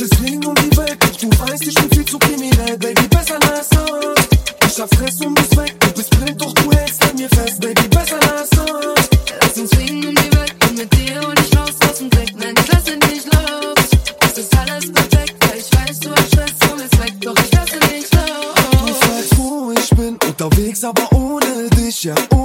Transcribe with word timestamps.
Bitches 0.00 0.18
fliegen 0.18 0.46
um 0.46 0.54
die 0.54 0.76
Welt. 0.78 0.96
Ich, 1.10 1.18
du 1.18 1.28
weißt, 1.28 1.66
ich 1.66 1.74
bin 1.74 1.90
viel 1.90 2.04
zu 2.06 2.18
kriminell, 2.18 2.78
Baby, 2.78 3.06
besser 3.08 3.38
lass 3.40 3.68
uns. 3.68 4.28
Ich 4.66 4.80
hab 4.80 4.94
Fress 4.94 5.20
und 5.20 5.34
bist 5.34 5.54
weg. 5.58 5.78
Du 5.78 5.92
bist 5.92 6.10
blind, 6.10 6.40
doch 6.40 6.54
du 6.54 6.72
hältst 6.72 7.02
an 7.02 7.16
mir 7.16 7.28
fest, 7.28 7.60
Baby, 7.60 7.86
besser 7.88 8.18
lass 8.22 8.50
uns. 8.58 9.08
Lass 9.42 9.58
uns 9.58 9.74
fliegen 9.74 10.06
um 10.08 10.14
die 10.14 10.36
Welt. 10.36 10.58
bin 10.58 10.74
mit 10.74 10.94
dir 10.94 11.28
und 11.28 11.38
ich 11.38 11.58
raus 11.58 11.74
aus 11.86 11.98
dem 11.98 12.08
Dreck. 12.08 12.32
Nein, 12.34 12.54
ich 12.58 12.72
lasse 12.72 12.96
nicht 12.96 13.26
los. 13.26 14.00
Es 14.20 14.38
ist 14.38 14.58
alles 14.58 14.90
perfekt, 14.90 15.34
ja, 15.44 15.50
ich 15.58 15.70
weiß, 15.76 16.00
du 16.00 16.10
hast 16.12 16.28
Stress 16.28 16.72
und 16.72 16.78
willst 16.80 16.98
weg. 16.98 17.14
Doch 17.20 17.36
ich 17.36 17.52
lasse 17.52 17.78
nicht 17.92 18.14
los. 18.14 18.86
Du 18.86 18.94
fragst, 18.94 19.38
wo 19.38 19.72
ich 19.72 19.90
bin, 19.90 20.16
unterwegs, 20.26 20.82
aber 20.82 21.12
ohne 21.12 21.68
dich, 21.76 22.04
ja, 22.04 22.14
ohne 22.30 22.39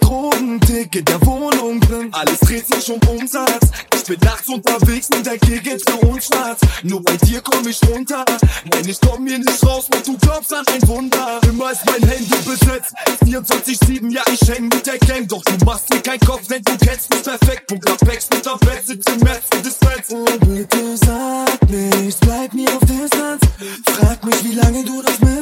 Drogendick 0.00 0.96
in 0.96 1.04
der 1.04 1.24
Wohnung 1.26 1.80
drin. 1.80 2.08
Alles 2.12 2.40
dreht 2.40 2.66
sich 2.66 2.90
um 2.90 3.00
Umsatz. 3.08 3.70
Ich 3.94 4.04
bin 4.04 4.18
nachts 4.24 4.48
unterwegs 4.48 5.08
und 5.14 5.24
der 5.24 5.38
Gig 5.38 5.62
geht 5.62 5.88
für 5.88 6.06
uns 6.06 6.26
schwarz. 6.26 6.60
Nur 6.82 7.02
bei 7.02 7.16
dir 7.16 7.40
komm 7.40 7.66
ich 7.68 7.80
runter. 7.88 8.24
Nein, 8.70 8.88
ich 8.88 9.00
komm 9.00 9.26
hier 9.26 9.38
nicht 9.38 9.64
raus 9.64 9.86
und 9.94 10.06
du 10.06 10.16
glaubst 10.18 10.52
an 10.52 10.64
ein 10.68 10.88
Wunder. 10.88 11.40
Immer 11.44 11.72
ist 11.72 11.84
mein 11.86 12.08
Handy 12.08 12.34
besetzt. 12.44 12.94
24-7, 13.24 14.12
ja, 14.12 14.22
ich 14.32 14.48
häng 14.48 14.64
mit 14.68 14.86
der 14.86 14.98
Gang. 14.98 15.28
Doch 15.28 15.42
du 15.42 15.64
machst 15.64 15.90
mir 15.90 16.00
keinen 16.00 16.20
Kopf, 16.20 16.46
denn 16.48 16.62
du 16.62 16.76
kennst 16.78 17.12
mich 17.12 17.22
perfekt. 17.22 17.66
Punkt 17.66 17.88
Apex 17.90 18.28
mit 18.30 18.44
der 18.44 18.56
Bett, 18.66 18.86
sitzt 18.86 19.08
im 19.10 19.20
Metz 19.20 19.44
und 19.54 19.66
ist 19.66 19.84
Fett. 19.84 20.04
Oh, 20.10 20.24
bitte 20.46 20.96
sag 20.96 21.70
nichts, 21.70 22.20
bleib 22.20 22.52
mir 22.54 22.68
auf 22.68 22.80
Distanz. 22.80 23.42
Frag 23.86 24.24
mich, 24.24 24.44
wie 24.44 24.54
lange 24.54 24.84
du 24.84 25.02
das 25.02 25.18
mitmachst. 25.20 25.39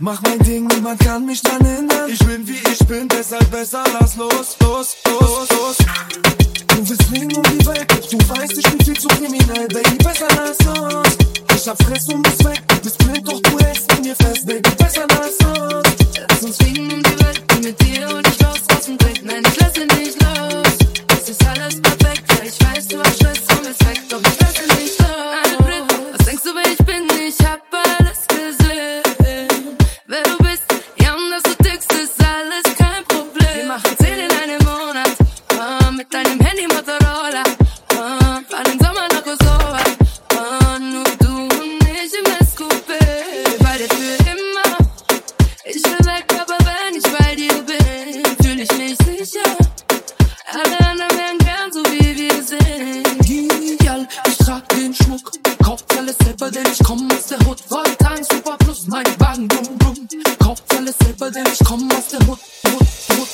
Mach 0.00 0.22
mein 0.22 0.38
Ding, 0.38 0.64
niemand 0.68 1.00
kann 1.00 1.26
mich 1.26 1.42
dran 1.42 1.64
hindern. 1.64 2.08
Ich 2.08 2.20
bin 2.20 2.46
wie 2.46 2.60
ich 2.70 2.78
bin, 2.86 3.08
deshalb 3.08 3.50
besser 3.50 3.82
lass 3.98 4.14
los, 4.14 4.56
los, 4.60 4.96
los, 5.04 5.48
los. 5.50 5.76
Du 6.68 6.88
willst 6.88 7.02
fliegen 7.02 7.34
um 7.34 7.42
die 7.42 7.66
Welt, 7.66 8.12
du 8.12 8.18
weißt, 8.28 8.58
ich 8.58 8.70
bin 8.70 8.80
viel 8.80 8.96
zu 8.96 9.08
kriminell, 9.08 9.66
Baby, 9.66 9.96
besser 9.96 10.28
lass 10.36 10.58
uns. 10.68 11.16
Ich 11.52 11.68
hab 11.68 11.82
Fress 11.82 12.08
und 12.10 12.22
bist 12.22 12.44
weg, 12.44 12.62
bist 12.80 12.98
blind, 12.98 13.26
doch 13.26 13.40
du 13.40 13.58
hältst 13.58 13.90
an 13.90 14.02
mir 14.02 14.14
fest, 14.14 14.46
Baby, 14.46 14.70
besser 14.78 15.04
lass 15.08 15.48
uns. 15.48 15.88
Lass 16.28 16.42
uns 16.44 16.56
fliegen 16.58 16.92
um 16.92 17.02
die 17.02 17.20
Welt, 17.24 17.46
bin 17.48 17.60
mit 17.62 17.80
dir 17.82 18.08
und 18.14 18.28
ich 18.28 18.46
raus 18.46 18.60
aus 18.76 18.84
dem 18.84 18.98
Dreck. 18.98 19.20
Nein, 19.24 19.42
ich 19.48 19.60
lasse 19.60 19.80
nicht 19.80 20.22
los. 20.22 20.27
Alle 50.50 50.80
anderen 50.80 51.10
wären 51.10 51.38
gern 51.38 51.70
so 51.70 51.82
wie 51.92 52.16
wir 52.16 52.42
sind. 52.42 53.78
Girl, 53.78 54.08
ich 54.26 54.38
trag 54.38 54.66
den 54.70 54.94
Schmuck, 54.94 55.30
kauf 55.62 55.84
alles 55.98 56.16
selber, 56.24 56.50
denn 56.50 56.64
ich 56.72 56.78
komm 56.82 57.06
aus 57.12 57.26
der 57.26 57.38
Hut. 57.40 57.58
Wollte 57.70 58.08
ein 58.08 58.24
Super 58.24 58.56
Plus, 58.56 58.86
mein 58.86 59.04
Wagen, 59.18 59.46
bum, 59.46 59.78
bum. 59.78 60.08
Kauf 60.38 60.62
alles 60.74 60.94
selber, 61.04 61.30
denn 61.30 61.44
ich 61.52 61.58
komm 61.66 61.90
aus 61.92 62.08
der 62.08 62.20
Hut, 62.26 62.38
Hut, 62.64 62.88
Hut. 63.10 63.28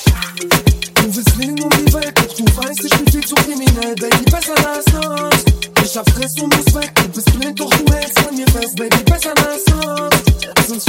Du 0.95 1.15
willst 1.15 1.29
fliegen 1.29 1.63
um 1.63 1.69
die 1.69 1.93
Welt, 1.93 2.19
doch 2.19 2.35
du 2.35 2.57
weißt, 2.57 2.83
ich 2.83 2.97
bin 2.97 3.07
viel 3.07 3.25
zu 3.25 3.35
kriminell, 3.35 3.95
Baby, 3.95 4.25
besser 4.29 4.55
lass 4.63 4.85
uns. 4.93 5.45
Ich 5.85 5.97
hab 5.97 6.09
Fress 6.09 6.41
und 6.41 6.53
muss 6.53 6.75
weg, 6.75 6.91
du 6.95 7.07
bist 7.07 7.39
blind, 7.39 7.57
doch 7.57 7.69
du 7.69 7.93
hältst 7.93 8.27
an 8.27 8.35
mir 8.35 8.47
fest, 8.47 8.75
Baby, 8.75 8.97
besser 9.05 9.33
lass 9.37 9.63
uns. 9.73 10.15
Lass 10.57 10.69
uns 10.69 10.85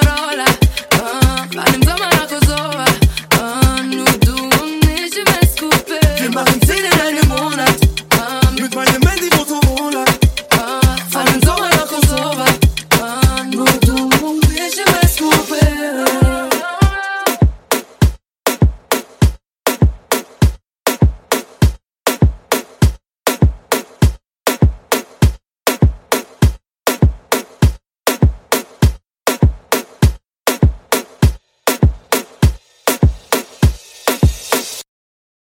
Motorola. 0.00 0.46
Uh, 0.92 1.46
my. 1.54 2.09